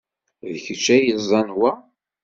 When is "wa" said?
1.59-1.71